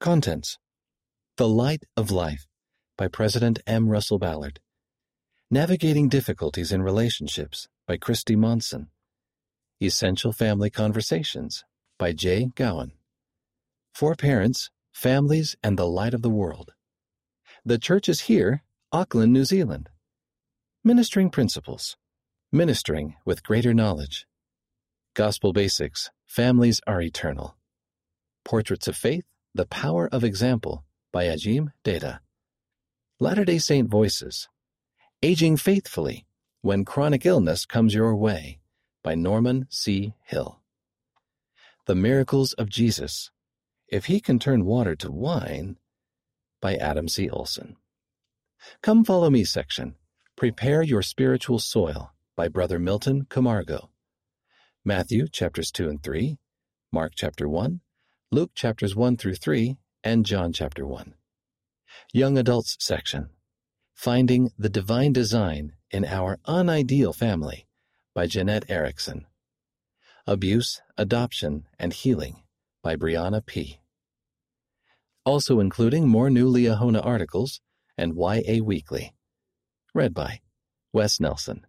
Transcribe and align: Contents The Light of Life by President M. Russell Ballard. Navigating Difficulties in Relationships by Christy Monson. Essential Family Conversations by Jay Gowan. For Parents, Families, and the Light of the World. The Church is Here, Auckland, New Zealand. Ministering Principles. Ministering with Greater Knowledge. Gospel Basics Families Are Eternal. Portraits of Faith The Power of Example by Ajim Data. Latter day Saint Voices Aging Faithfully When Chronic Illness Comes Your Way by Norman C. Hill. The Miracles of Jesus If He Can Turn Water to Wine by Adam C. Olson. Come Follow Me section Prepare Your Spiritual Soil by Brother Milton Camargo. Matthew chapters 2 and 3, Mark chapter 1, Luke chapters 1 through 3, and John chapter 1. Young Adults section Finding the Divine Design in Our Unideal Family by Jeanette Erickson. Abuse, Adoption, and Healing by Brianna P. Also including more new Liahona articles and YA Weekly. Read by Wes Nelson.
Contents 0.00 0.58
The 1.38 1.48
Light 1.48 1.82
of 1.96 2.12
Life 2.12 2.46
by 2.96 3.08
President 3.08 3.58
M. 3.66 3.88
Russell 3.88 4.20
Ballard. 4.20 4.60
Navigating 5.50 6.08
Difficulties 6.08 6.70
in 6.70 6.82
Relationships 6.82 7.66
by 7.84 7.96
Christy 7.96 8.36
Monson. 8.36 8.90
Essential 9.82 10.32
Family 10.32 10.70
Conversations 10.70 11.64
by 11.98 12.12
Jay 12.12 12.48
Gowan. 12.54 12.92
For 13.92 14.14
Parents, 14.14 14.70
Families, 14.92 15.56
and 15.64 15.76
the 15.76 15.88
Light 15.88 16.14
of 16.14 16.22
the 16.22 16.30
World. 16.30 16.74
The 17.64 17.78
Church 17.78 18.08
is 18.08 18.20
Here, 18.20 18.62
Auckland, 18.92 19.32
New 19.32 19.44
Zealand. 19.44 19.88
Ministering 20.84 21.28
Principles. 21.28 21.96
Ministering 22.52 23.16
with 23.24 23.42
Greater 23.42 23.74
Knowledge. 23.74 24.28
Gospel 25.14 25.52
Basics 25.52 26.08
Families 26.24 26.80
Are 26.86 27.02
Eternal. 27.02 27.56
Portraits 28.44 28.86
of 28.86 28.96
Faith 28.96 29.24
The 29.58 29.66
Power 29.66 30.08
of 30.12 30.22
Example 30.22 30.84
by 31.10 31.24
Ajim 31.24 31.72
Data. 31.82 32.20
Latter 33.18 33.44
day 33.44 33.58
Saint 33.58 33.90
Voices 33.90 34.48
Aging 35.20 35.56
Faithfully 35.56 36.28
When 36.60 36.84
Chronic 36.84 37.26
Illness 37.26 37.66
Comes 37.66 37.92
Your 37.92 38.14
Way 38.14 38.60
by 39.02 39.16
Norman 39.16 39.66
C. 39.68 40.14
Hill. 40.22 40.60
The 41.86 41.96
Miracles 41.96 42.52
of 42.52 42.68
Jesus 42.68 43.32
If 43.88 44.04
He 44.04 44.20
Can 44.20 44.38
Turn 44.38 44.64
Water 44.64 44.94
to 44.94 45.10
Wine 45.10 45.76
by 46.60 46.76
Adam 46.76 47.08
C. 47.08 47.28
Olson. 47.28 47.74
Come 48.80 49.04
Follow 49.04 49.28
Me 49.28 49.42
section 49.42 49.96
Prepare 50.36 50.82
Your 50.84 51.02
Spiritual 51.02 51.58
Soil 51.58 52.12
by 52.36 52.46
Brother 52.46 52.78
Milton 52.78 53.26
Camargo. 53.28 53.90
Matthew 54.84 55.26
chapters 55.26 55.72
2 55.72 55.88
and 55.88 56.00
3, 56.00 56.38
Mark 56.92 57.14
chapter 57.16 57.48
1, 57.48 57.80
Luke 58.30 58.50
chapters 58.54 58.94
1 58.94 59.16
through 59.16 59.36
3, 59.36 59.78
and 60.04 60.26
John 60.26 60.52
chapter 60.52 60.86
1. 60.86 61.14
Young 62.12 62.36
Adults 62.36 62.76
section 62.78 63.30
Finding 63.94 64.50
the 64.58 64.68
Divine 64.68 65.14
Design 65.14 65.72
in 65.90 66.04
Our 66.04 66.38
Unideal 66.46 67.14
Family 67.14 67.66
by 68.14 68.26
Jeanette 68.26 68.66
Erickson. 68.68 69.24
Abuse, 70.26 70.82
Adoption, 70.98 71.68
and 71.78 71.94
Healing 71.94 72.42
by 72.82 72.96
Brianna 72.96 73.44
P. 73.46 73.80
Also 75.24 75.58
including 75.58 76.06
more 76.06 76.28
new 76.28 76.52
Liahona 76.52 77.02
articles 77.02 77.62
and 77.96 78.14
YA 78.14 78.62
Weekly. 78.62 79.14
Read 79.94 80.12
by 80.12 80.42
Wes 80.92 81.18
Nelson. 81.18 81.64